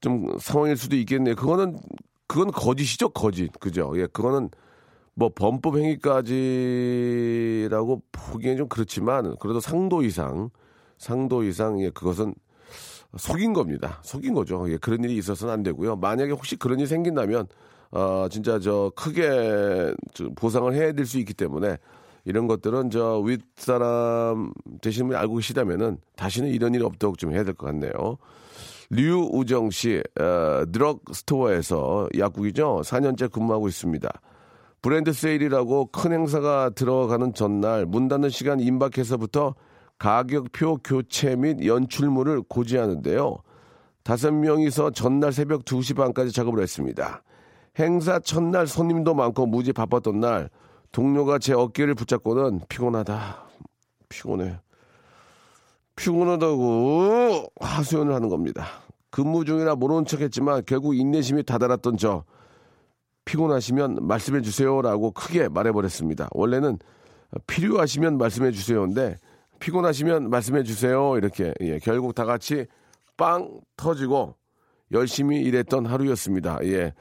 [0.00, 1.34] 좀 상황일 수도 있겠네요.
[1.34, 1.76] 그거는
[2.26, 3.50] 그건 거짓이죠, 거짓.
[3.60, 3.92] 그죠?
[3.96, 4.50] 예, 그거는
[5.14, 6.32] 뭐 범법 행위까지라고
[8.12, 10.50] 보기엔 좀 그렇지만 그래도 상도 이상,
[10.98, 12.34] 상도 이상, 예, 그것은
[13.16, 14.00] 속인 겁니다.
[14.02, 14.68] 속인 거죠.
[14.70, 15.96] 예, 그런 일이 있어서는 안 되고요.
[15.96, 17.46] 만약에 혹시 그런 일이 생긴다면,
[17.92, 21.76] 어, 진짜 저 크게 저 보상을 해야 될 수 있기 때문에
[22.24, 27.54] 이런 것들은 저 윗사람 되시는 분이 알고 계시다면은 다시는 이런 일이 없도록 좀 해야 될
[27.54, 28.16] 것 같네요.
[28.94, 32.82] 류우정 씨, 어, 드럭 스토어에서 약국이죠.
[32.84, 34.08] 4년째 근무하고 있습니다.
[34.82, 39.54] 브랜드 세일이라고 큰 행사가 들어가는 전날 문 닫는 시간 임박해서부터
[39.98, 43.38] 가격표 교체 및 연출물을 고지하는데요.
[44.02, 47.22] 다섯 명이서 전날 새벽 2시 반까지 작업을 했습니다.
[47.78, 50.50] 행사 첫날 손님도 많고 무지 바빴던 날
[50.92, 53.44] 동료가 제 어깨를 붙잡고는 피곤하다.
[54.08, 54.60] 피곤해.
[55.96, 58.83] 피곤하다고 하소연을 하는 겁니다.
[59.14, 62.24] 근무 중이라 모르는 척 했지만 결국 인내심이 다다랐던 저
[63.24, 66.28] 피곤하시면 말씀해 주세요라고 크게 말해버렸습니다.
[66.32, 66.80] 원래는
[67.46, 69.14] 필요하시면 말씀해 주세요인데
[69.60, 72.66] 피곤하시면 말씀해 주세요 이렇게 예, 결국 다 같이
[73.16, 74.34] 빵 터지고
[74.90, 76.58] 열심히 일했던 하루였습니다.
[76.64, 76.92] 예,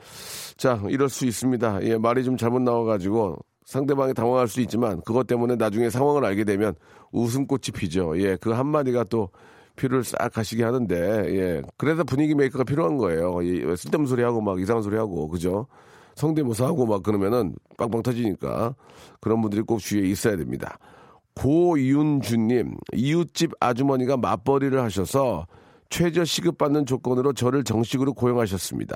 [0.56, 1.80] 자 이럴 수 있습니다.
[1.82, 6.76] 예, 말이 좀 잘못 나와가지고 상대방이 당황할 수 있지만 그것 때문에 나중에 상황을 알게 되면
[7.12, 8.14] 웃음꽃이 피죠.
[8.22, 9.30] 예, 그 한마디가 또
[9.76, 11.62] 피를 싹 가시게 하는데, 예.
[11.78, 13.44] 그래서 분위기 메이커가 필요한 거예요.
[13.46, 15.68] 예, 쓸데없는 소리 하고 막 이상한 소리 하고, 그죠?
[16.16, 18.76] 성대모사 하고 막 그러면은 빵빵 터지니까
[19.20, 20.78] 그런 분들이 꼭 주위에 있어야 됩니다.
[21.36, 25.48] 고윤주님, 이웃집 아주머니가 맞벌이를 하셔서
[25.90, 28.96] 최저 시급 받는 조건으로 저를 정식으로 고용하셨습니다.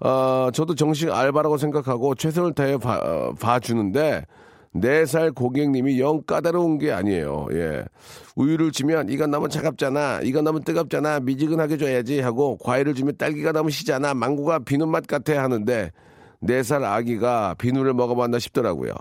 [0.00, 4.24] 아, 저도 정식 알바라고 생각하고 최선을 다해 봐, 어, 봐주는데,
[4.72, 7.48] 네 살 고객님이 영 까다로운 게 아니에요.
[7.52, 7.84] 예.
[8.36, 10.20] 우유를 주면 이건 너무 차갑잖아.
[10.22, 11.20] 이건 너무 뜨겁잖아.
[11.20, 14.14] 미지근하게 줘야지 하고 과일을 주면 딸기가 너무 시잖아.
[14.14, 15.90] 망고가 비누 맛 같아 하는데
[16.40, 18.92] 네 살 아기가 비누를 먹어봤나 싶더라고요.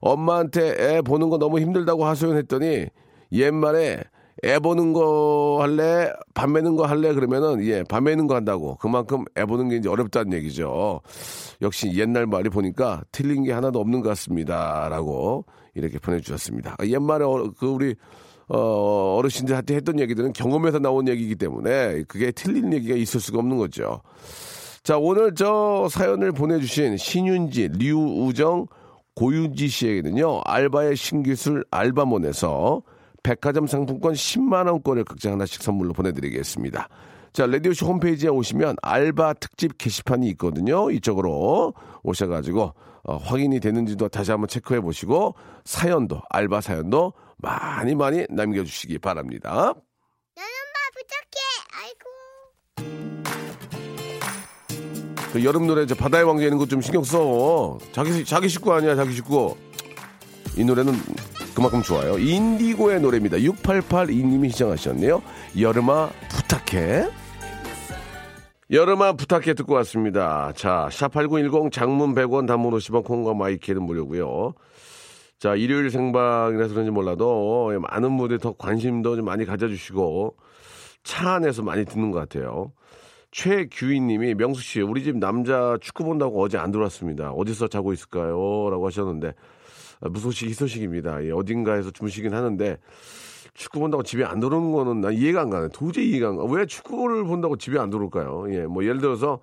[0.00, 2.86] 엄마한테 애 보는 거 너무 힘들다고 하소연했더니
[3.30, 4.02] 옛말에
[4.44, 6.12] 애 보는 거 할래?
[6.34, 7.14] 밥 매는 거 할래?
[7.14, 8.76] 그러면은, 예, 밥 매는 거 한다고.
[8.76, 11.00] 그만큼 애 보는 게 이제 어렵다는 얘기죠.
[11.60, 14.88] 역시 옛날 말이 보니까 틀린 게 하나도 없는 것 같습니다.
[14.88, 16.74] 라고 이렇게 보내주셨습니다.
[16.78, 17.94] 아, 옛말에 어, 그 우리,
[18.48, 24.02] 어, 어르신들한테 했던 얘기들은 경험에서 나온 얘기이기 때문에 그게 틀린 얘기가 있을 수가 없는 거죠.
[24.82, 28.66] 자, 오늘 저 사연을 보내주신 신윤지, 류우정,
[29.14, 32.82] 고윤지 씨에게는요, 알바의 신기술 알바몬에서
[33.22, 36.88] 백화점 상품권 10만원권을 각자 하나씩 선물로 보내드리겠습니다.
[37.32, 40.90] 자, 라디오쇼 홈페이지에 오시면 알바 특집 게시판이 있거든요.
[40.90, 48.98] 이쪽으로 오셔가지고, 어, 확인이 되는지도 다시 한번 체크해 보시고, 사연도, 알바 사연도 많이 많이 남겨주시기
[48.98, 49.72] 바랍니다.
[49.72, 49.80] 봐
[50.94, 51.40] 부탁해.
[51.80, 53.22] 아이고.
[55.32, 57.78] 그 여름 노래 저 바다의 왕자 있는 거 좀 신경 써.
[57.92, 59.56] 자기 자기 식구 아니야 자기 식구.
[60.58, 60.92] 이 노래는
[61.54, 62.18] 그만큼 좋아요.
[62.18, 63.38] 인디고의 노래입니다.
[63.38, 65.22] 6882님이 시청하셨네요.
[65.60, 67.08] 여름아 부탁해.
[68.70, 70.52] 여름아 부탁해 듣고 왔습니다.
[70.56, 74.54] 자, 샵8910 장문 100원 단문 50원 콩과 마이케이는 무료고요.
[75.38, 80.36] 자, 일요일 생방이라서 그런지 몰라도 많은 분들이 더 관심도 좀 많이 가져주시고
[81.02, 82.72] 차 안에서 많이 듣는 것 같아요.
[83.32, 87.32] 최규희님이 명수 씨, 우리 집 남자 축구 본다고 어제 안 들어왔습니다.
[87.32, 88.68] 어디서 자고 있을까요?
[88.70, 89.32] 라고 하셨는데 아,
[90.08, 91.24] 무소식 희소식입니다.
[91.24, 92.78] 예, 어딘가에서 주무시긴 하는데
[93.54, 95.68] 축구 본다고 집에 안 들어오는 거는 난 이해가 안 가네.
[95.72, 96.44] 도저히 이해가 안 가.
[96.44, 98.46] 왜 축구를 본다고 집에 안 들어올까요?
[98.54, 99.40] 예, 뭐 예를 들어서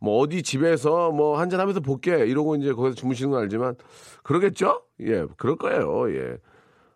[0.00, 3.74] 뭐 어디 집에서 뭐 한잔 하면서 볼게 이러고 이제 거기서 주무시는 건 알지만
[4.22, 4.82] 그러겠죠?
[5.00, 6.14] 예, 그럴 거예요.
[6.14, 6.38] 예.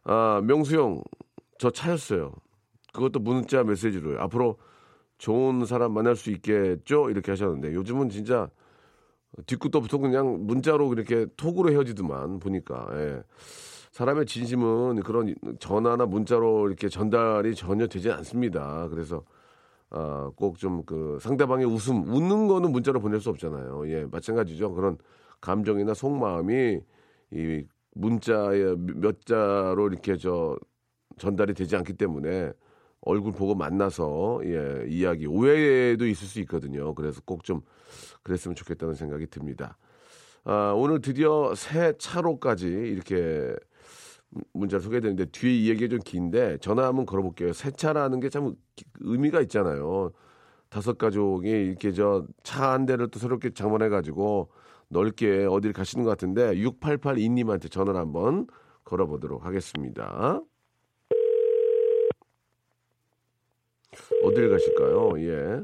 [0.05, 1.03] 아, 명수 형,
[1.59, 2.33] 저 차였어요.
[2.93, 4.21] 그것도 문자 메시지로요.
[4.21, 4.59] 앞으로
[5.19, 7.11] 좋은 사람 만날 수 있겠죠?
[7.11, 8.51] 이렇게 하셨는데 요즘은 진짜
[9.47, 13.23] 뒤끝도부터 그냥 문자로 그렇게 톡으로 헤어지더만 보니까 예.
[13.93, 18.89] 사람의 진심은 그런 전화나 문자로 이렇게 전달이 전혀 되지 않습니다.
[18.89, 19.25] 그래서
[19.91, 23.89] 아, 꼭 좀 그 상대방의 웃음, 웃는 거는 문자로 보낼 수 없잖아요.
[23.91, 24.73] 예, 마찬가지죠.
[24.75, 24.97] 그런
[25.41, 26.81] 감정이나 속마음이
[27.33, 27.65] 이
[27.95, 30.57] 문자에 몇 자로 이렇게 저
[31.19, 32.53] 전달이 되지 않기 때문에
[33.03, 36.95] 얼굴 보고 만나서 예, 이야기 오해도 있을 수 있거든요.
[36.95, 37.61] 그래서 꼭 좀
[38.23, 39.77] 그랬으면 좋겠다는 생각이 듭니다.
[40.45, 43.55] 아, 오늘 드디어 새 차로까지 이렇게
[44.55, 47.53] 문자를 소개해드렸는데 뒤에 이야기가 좀 긴데 전화 한번 걸어볼게요.
[47.53, 48.55] 새 차라는 게 참
[49.01, 50.11] 의미가 있잖아요.
[50.71, 54.51] 다섯 가족이 이렇게 저 차 한 대를 또 새롭게 장만해가지고
[54.89, 58.47] 넓게 어디를 가시는 것 같은데 6882님한테 전화를 한번
[58.85, 60.41] 걸어보도록 하겠습니다.
[64.25, 65.13] 어디를 가실까요?
[65.21, 65.63] 예.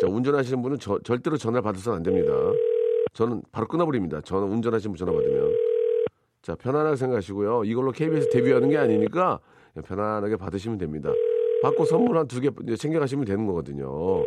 [0.00, 2.32] 자, 운전하시는 분은 저- 절대로 전화를 받으서는 안 됩니다.
[3.14, 4.20] 저는 바로 끊어버립니다.
[4.20, 5.52] 저는 운전하시는 분 전화 받으면.
[6.42, 7.64] 자, 편안하게 생각하시고요.
[7.64, 9.40] 이걸로 KBS 데뷔하는 게 아니니까
[9.84, 11.12] 편안하게 받으시면 됩니다.
[11.62, 14.22] 받고 선물 한 두 개 챙겨가시면 되는 거거든요.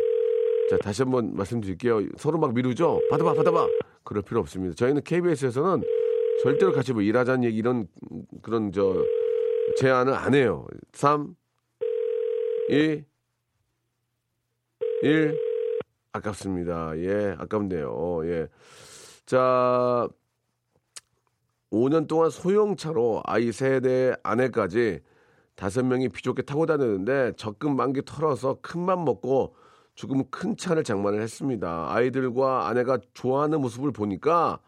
[0.68, 2.02] 자, 다시 한번 말씀드릴게요.
[2.18, 3.00] 서로 막 미루죠?
[3.10, 3.66] 받아봐, 받아봐.
[4.04, 4.74] 그럴 필요 없습니다.
[4.74, 5.82] 저희는 KBS에서는
[6.42, 9.02] 절대로 같이 뭐 일하자는 얘기 이런 음, 그런 저
[9.78, 10.66] 제안을 안 해요.
[10.92, 11.34] 3,
[12.68, 13.02] 2,
[15.02, 15.51] 1.
[16.12, 16.96] 아깝습니다.
[16.98, 18.20] 예, 아깝네요.
[18.26, 18.48] 예.
[19.24, 20.08] 자,
[21.70, 25.00] 5년 동안 소형차로 아이 세대 아내까지
[25.54, 29.54] 다섯 명이 비좁게 타고 다녔는데 적금 만기 털어서 큰 맘 먹고
[29.94, 31.86] 조금 큰 차를 장만을 했습니다.
[31.92, 34.58] 아이들과 아내가 좋아하는 모습을 보니까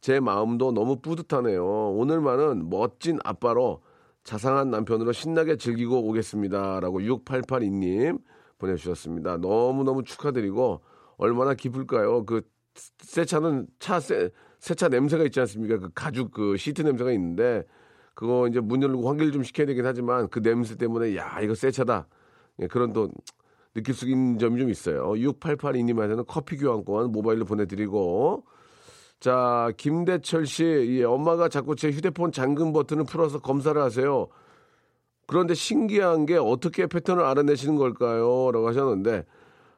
[0.00, 1.64] 제 마음도 너무 뿌듯하네요.
[1.92, 3.82] 오늘만은 멋진 아빠로
[4.24, 6.80] 자상한 남편으로 신나게 즐기고 오겠습니다.
[6.80, 8.20] 라고 6882님
[8.58, 9.38] 보내주셨습니다.
[9.38, 10.82] 너무너무 축하드리고
[11.16, 12.24] 얼마나 기쁠까요?
[12.24, 12.42] 그
[12.98, 15.78] 새 차는 차, 새, 새차 냄새가 있지 않습니까?
[15.78, 17.64] 그 가죽 그 시트 냄새가 있는데
[18.14, 21.70] 그거 이제 문 열고 환기를 좀 시켜야 되긴 하지만 그 냄새 때문에 야, 이거 새
[21.70, 22.08] 차다.
[22.60, 23.10] 예, 그런 또
[23.74, 25.12] 느낄 수 있는 점이 좀 있어요.
[25.12, 28.44] 6882님한테는 커피 교환권 모바일로 보내드리고
[29.20, 34.28] 자, 김대철 씨, 예, 엄마가 자꾸 제 휴대폰 잠금 버튼을 풀어서 검사를 하세요.
[35.28, 38.50] 그런데 신기한 게 어떻게 패턴을 알아내시는 걸까요?
[38.50, 39.26] 라고 하셨는데,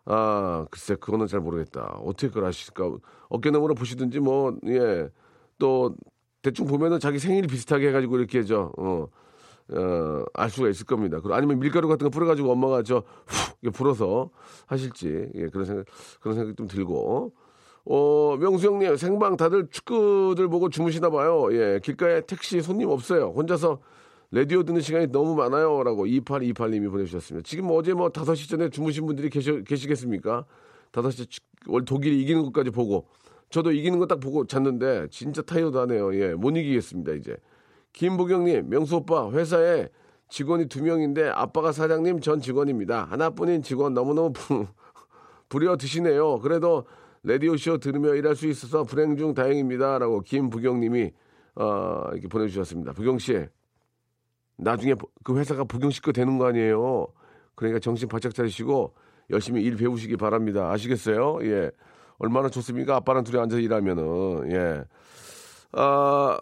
[0.05, 1.99] 아, 글쎄, 그거는 잘 모르겠다.
[2.05, 2.89] 어떻게 그걸 아실까?
[3.31, 5.11] 어깨너머로 보시든지 뭐, 예,
[5.59, 5.97] 또,
[6.41, 9.09] 대충 보면은 자기 생일 비슷하게 해가지고 이렇게 저, 어,
[9.73, 11.19] 어, 알 수가 있을 겁니다.
[11.33, 14.31] 아니면 밀가루 같은 거 뿌려가지고 엄마가 저, 후, 불어서
[14.67, 15.87] 하실지, 예, 그런 생각,
[16.21, 17.33] 그런 생각이 좀 들고.
[17.87, 21.49] 어, 명수 형님, 생방 다들 축구들 보고 주무시나 봐요.
[21.51, 23.33] 예, 길가에 택시 손님 없어요.
[23.35, 23.81] 혼자서
[24.33, 25.83] 라디오 듣는 시간이 너무 많아요.
[25.83, 27.45] 라고 2828님이 보내주셨습니다.
[27.45, 30.45] 지금 어제 뭐 5시 전에 주무신 분들이 계시, 계시겠습니까?
[30.93, 33.09] 5시 월 독일이 이기는 것까지 보고
[33.51, 36.15] 저도 이기는 거 딱 보고 잤는데 진짜 타이어도 하네요.
[36.15, 37.37] 예, 못 이기겠습니다, 이제.
[37.93, 39.89] 김보경님, 명수 오빠, 회사에
[40.29, 43.07] 직원이 두 명인데 아빠가 사장님, 전 직원입니다.
[43.07, 44.65] 하나뿐인 직원 너무너무 부,
[45.51, 46.39] 부려 드시네요.
[46.39, 46.87] 그래도
[47.25, 49.99] 라디오쇼 들으며 일할 수 있어서 불행 중 다행입니다.
[49.99, 51.11] 라고 김부경님이
[51.57, 52.93] 어, 이렇게 보내주셨습니다.
[52.93, 53.49] 부경씨,
[54.61, 54.95] 나중에
[55.25, 57.07] 그 회사가 부경씨 거 되는 거 아니에요.
[57.55, 58.95] 그러니까 정신 바짝 차리시고
[59.31, 60.71] 열심히 일 배우시기 바랍니다.
[60.71, 61.39] 아시겠어요?
[61.43, 61.71] 예.
[62.19, 62.97] 얼마나 좋습니까?
[62.97, 64.85] 아빠랑 둘이 앉아서 일하면은, 예.
[65.73, 66.39] 아,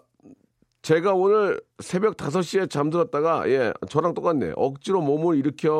[0.81, 4.53] 제가 오늘 새벽 5시에 잠들었다가, 예, 저랑 똑같네.
[4.55, 5.73] 억지로 몸을 일으켜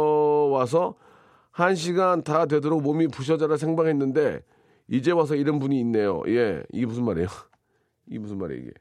[0.52, 0.96] 와서
[1.52, 4.42] 한 시간 다 되도록 몸이 부셔져라 생방했는데,
[4.88, 6.22] 이제 와서 이런 분이 있네요.
[6.28, 7.28] 예, 이게 무슨 말이에요?
[8.08, 8.72] 이게 무슨 말이에요, 이게?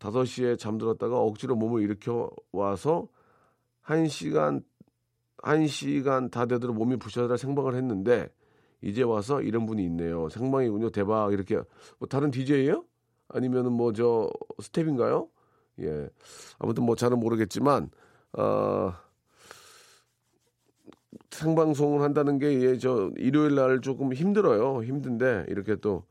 [0.00, 3.06] 5시에 잠들었다가 억지로 몸을 일으켜 와서
[3.82, 4.64] 한 시간,
[5.42, 8.28] 한 시간 다 되도록 몸이 부셔져라 생방을 했는데,
[8.82, 10.28] 이제 와서 이런 분이 있네요.
[10.30, 10.90] 생방이군요.
[10.90, 11.32] 대박.
[11.32, 11.56] 이렇게.
[11.98, 12.84] 뭐 다른 DJ예요?
[13.28, 15.28] 아니면은 뭐 저 스텝인가요?
[15.80, 16.08] 예.
[16.58, 17.90] 아무튼 뭐 잘은 모르겠지만
[18.32, 18.92] 어
[21.30, 24.82] 생방송을 한다는 게 예, 저 일요일 날 조금 힘들어요.
[24.82, 26.04] 힘든데 이렇게 또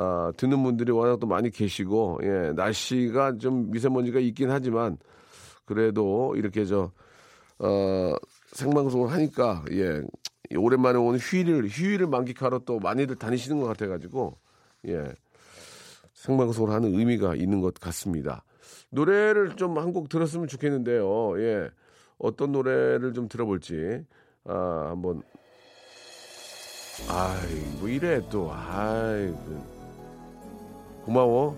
[0.00, 4.96] 아, 듣는 분들이 워낙 또 많이 계시고 예, 날씨가 좀 미세먼지가 있긴 하지만
[5.64, 6.92] 그래도 이렇게 저
[7.58, 8.14] 어,
[8.52, 10.00] 생방송을 하니까 예,
[10.56, 14.38] 오랜만에 오는 휴일을 휴일을 만끽하러 또 많이들 다니시는 것 같아가지고
[14.86, 15.12] 예,
[16.14, 18.44] 생방송을 하는 의미가 있는 것 같습니다.
[18.90, 21.40] 노래를 좀 한 곡 들었으면 좋겠는데요.
[21.42, 21.68] 예,
[22.18, 24.04] 어떤 노래를 좀 들어볼지
[24.44, 25.22] 아, 한번
[27.08, 29.77] 아이 뭐 이래 또 아이 그,
[31.08, 31.56] 고마워.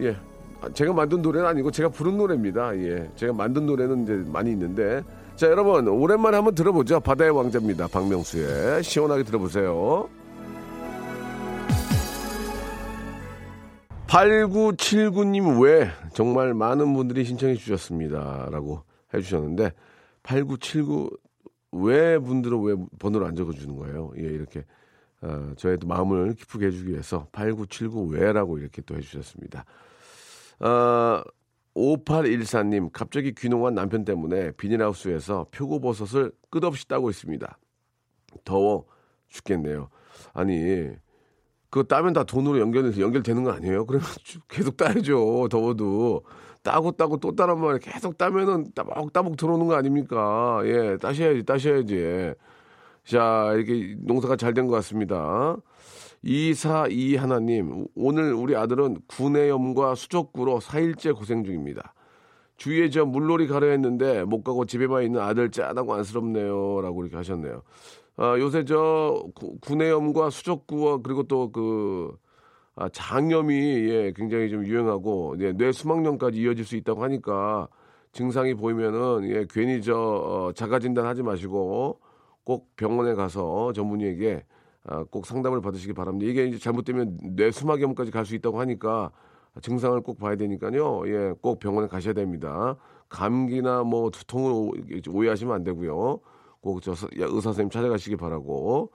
[0.00, 0.16] 예.
[0.60, 2.76] 아, 제가 만든 노래는 아니고 제가 부른 노래입니다.
[2.78, 3.10] 예.
[3.16, 5.02] 제가 만든 노래는 이제 많이 있는데.
[5.34, 7.00] 자, 여러분, 오랜만에 한번 들어보죠.
[7.00, 7.88] 바다의 왕자입니다.
[7.88, 8.84] 박명수의.
[8.84, 10.08] 시원하게 들어보세요.
[14.06, 18.48] 8979님 왜 정말 많은 분들이 신청해 주셨습니다.
[18.52, 19.72] 라고 해 주셨는데,
[20.22, 24.12] 8979왜 분들은 왜 번호를 안 적어 주는 거예요?
[24.16, 24.64] 예, 이렇게.
[25.22, 29.64] 어, 저희도 마음을 기쁘게 해주기 위해서 8979 왜라고 이렇게 또 해주셨습니다.
[30.60, 31.22] 어,
[31.74, 37.58] 5814님, 갑자기 귀농한 남편 때문에 비닐하우스에서 표고버섯을 끝없이 따고 있습니다.
[38.44, 38.86] 더워
[39.28, 39.88] 죽겠네요.
[40.32, 40.88] 아니,
[41.68, 43.84] 그거 따면 다 돈으로 연결, 연결되는 거 아니에요?
[43.84, 44.06] 그러면
[44.48, 45.48] 계속 따야죠.
[45.50, 46.22] 더워도.
[46.62, 47.78] 따고 따고 또 따란 말이에요.
[47.78, 50.62] 계속 따면은 따먹따먹 들어오는 거 아닙니까?
[50.64, 52.34] 예, 따셔야지, 따셔야지.
[53.06, 55.56] 자, 이렇게 농사가 잘 된 것 같습니다.
[56.22, 61.94] 242 하나님, 오늘 우리 아들은 구내염과 수족구로 4일째 고생 중입니다.
[62.56, 66.80] 주위에 저 물놀이 가려 했는데 못 가고 집에만 있는 아들 짠하고 안쓰럽네요.
[66.80, 67.62] 라고 이렇게 하셨네요.
[68.16, 72.16] 아, 요새 저 구- 구내염과 수족구와 그리고 또그
[72.76, 73.54] 아, 장염이
[73.90, 77.68] 예, 굉장히 좀 유행하고 예, 뇌 수막염까지 이어질 수 있다고 하니까
[78.12, 82.00] 증상이 보이면은 예, 괜히 저 어, 자가 진단하지 마시고
[82.46, 84.44] 꼭 병원에 가서 전문의에게
[84.84, 86.30] 아, 꼭 상담을 받으시기 바랍니다.
[86.30, 89.10] 이게 이제 잘못되면 뇌 수막염까지 갈 수 있다고 하니까
[89.60, 91.02] 증상을 꼭 봐야 되니까요.
[91.08, 92.76] 예, 꼭 병원에 가셔야 됩니다.
[93.08, 94.72] 감기나 뭐 두통을 오-
[95.10, 96.20] 오해하시면 안 되고요.
[96.60, 98.92] 꼭 저 의사 선생님 찾아가시기 바라고.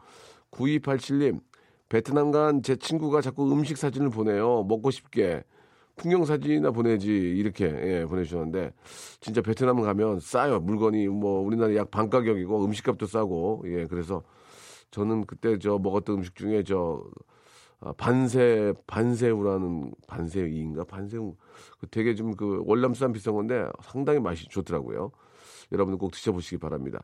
[0.52, 1.42] 9287님,
[1.90, 4.64] 베트남 간 제 친구가 자꾸 음식 사진을 보내요.
[4.64, 5.44] 먹고 싶게.
[5.96, 8.74] 풍경 사진이나 보내지 이렇게 예, 보내주셨는데
[9.20, 14.24] 진짜 베트남 가면 싸요 물건이 뭐 우리나라 약 반 가격이고 음식값도 싸고 예 그래서
[14.92, 17.04] 저는 그때 저 먹었던 음식 중에 저
[17.82, 21.36] 아, 반새 반새우라는 반새우인가 반새우
[21.80, 25.12] 그 되게 좀 그 월남쌈 비싼 건데 상당히 맛이 좋더라고요.
[25.72, 27.02] 여러분 꼭 드셔보시기 바랍니다.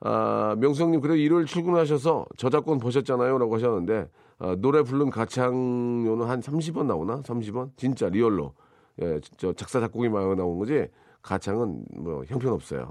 [0.00, 7.22] 아, 명수형님 그래 일요일 출근하셔서 저작권 보셨잖아요라고 하셨는데 아, 노래 부른 가창료는 한 30원 나오나?
[7.22, 7.70] 30원?
[7.76, 8.54] 진짜 리얼로
[9.02, 10.86] 예, 저 작사 작곡이 많이 나온 거지
[11.22, 12.90] 가창은 뭐 형편없어요.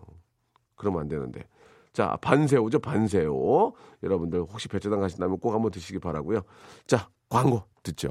[0.75, 1.47] 그러면 안 되는데.
[1.93, 3.71] 자, 반새우죠, 반새우.
[4.01, 6.41] 여러분들 혹시 배짜당 가신다면 꼭 한번 드시기 바라고요.
[6.87, 8.09] 자, 광고 듣죠.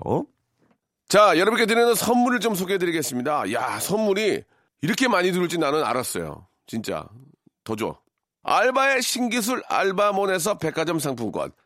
[1.09, 3.53] 자, 여러분께 드리는 선물을 좀 소개해 드리겠습니다.
[3.53, 4.45] 야, 선물이
[4.83, 6.47] 이렇게 많이 들을지 나는 알았어요.
[6.67, 7.09] 진짜.
[7.65, 7.97] 더 줘.
[8.45, 11.53] 알바의 신기술 알바몬에서 백화점 상품권.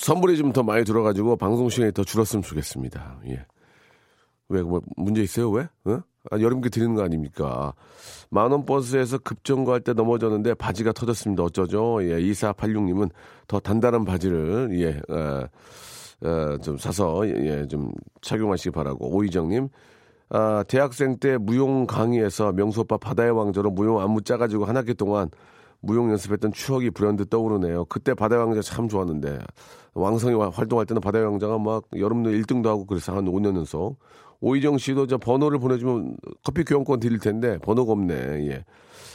[0.00, 3.20] 선물이 좀 더 많이 들어가지고 방송 시간이 더 줄었으면 좋겠습니다.
[3.28, 3.44] 예.
[4.48, 5.68] 왜, 뭐, 문제 있어요, 왜?
[5.84, 6.00] 어?
[6.30, 7.74] 아, 여러분께 드리는 거 아닙니까?
[8.30, 11.42] 만원 버스에서 급정거할 때 넘어졌는데 바지가 터졌습니다.
[11.44, 12.02] 어쩌죠?
[12.02, 13.10] 예, 2486님은
[13.46, 15.46] 더 단단한 바지를, 예, 어,
[16.26, 17.92] 어, 좀 사서, 예, 좀
[18.22, 19.14] 착용하시기 바라고.
[19.14, 19.68] 오희정님,
[20.30, 25.30] 아, 대학생 때 무용 강의에서 명수 오빠 바다의 왕자로 무용 안무 짜가지고 한 학기 동안
[25.80, 27.86] 무용 연습했던 추억이 불현듯 떠오르네요.
[27.86, 29.38] 그때 바다의 왕자 참 좋았는데
[29.94, 33.98] 왕성이 와- 활동할 때는 바다의 왕자가 막 여름도 1등도 하고 그래서 한 5년 연속.
[34.42, 38.14] 오희정 씨도 저 번호를 보내주면 커피 교환권 드릴 텐데 번호가 없네.
[38.48, 38.64] 예.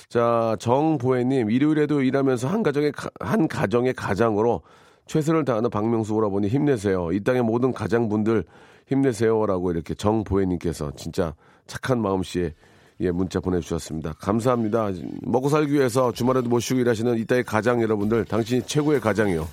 [0.07, 4.61] 자 정보혜님 일요일에도 일하면서 한 가정의 가- 한 가정의 가장으로
[5.07, 7.11] 최선을 다하는 박명수 오라버니 힘내세요.
[7.11, 8.43] 이 땅의 모든 가장분들
[8.87, 11.33] 힘내세요라고 이렇게 정보혜님께서 진짜
[11.65, 12.53] 착한 마음씨에
[13.01, 14.13] 예, 문자 보내주셨습니다.
[14.19, 14.89] 감사합니다.
[15.21, 19.47] 먹고 살기 위해서 주말에도 못 쉬고 일하시는 이따의 가장 여러분들, 당신이 최고의 가장이요.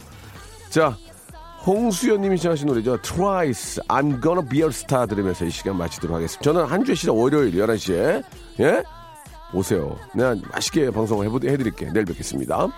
[0.70, 0.97] 자,
[1.66, 3.01] 홍수연님이 시작하신 노래죠.
[3.03, 6.43] Twice, I'm gonna be a star 들으면서 이 시간 마치도록 하겠습니다.
[6.43, 8.22] 저는 한 주에 시작 월요일 11시에,
[8.61, 8.82] 예?
[9.55, 9.97] 오세요.
[10.14, 11.93] 내가 맛있게 방송을 해보, 해드릴게.
[11.93, 12.68] 내일 뵙겠습니다.